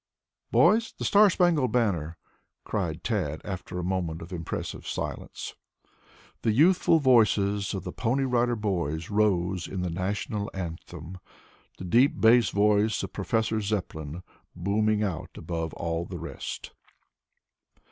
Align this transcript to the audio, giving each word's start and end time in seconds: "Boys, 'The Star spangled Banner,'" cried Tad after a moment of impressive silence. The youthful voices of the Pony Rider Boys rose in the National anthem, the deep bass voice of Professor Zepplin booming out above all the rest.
"Boys, 0.49 0.91
'The 0.93 1.05
Star 1.05 1.29
spangled 1.29 1.71
Banner,'" 1.71 2.17
cried 2.63 3.03
Tad 3.03 3.39
after 3.43 3.77
a 3.77 3.83
moment 3.83 4.23
of 4.23 4.33
impressive 4.33 4.87
silence. 4.87 5.53
The 6.41 6.51
youthful 6.51 6.97
voices 6.97 7.75
of 7.75 7.83
the 7.83 7.91
Pony 7.91 8.23
Rider 8.23 8.55
Boys 8.55 9.11
rose 9.11 9.67
in 9.67 9.81
the 9.83 9.91
National 9.91 10.49
anthem, 10.55 11.19
the 11.77 11.85
deep 11.85 12.19
bass 12.19 12.49
voice 12.49 13.03
of 13.03 13.13
Professor 13.13 13.61
Zepplin 13.61 14.23
booming 14.55 15.03
out 15.03 15.29
above 15.37 15.71
all 15.75 16.05
the 16.05 16.17
rest. 16.17 16.71